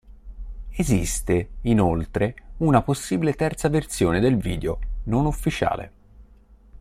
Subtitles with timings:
[0.71, 5.91] Esiste inoltre una possibile terza versione del video, non ufficiale.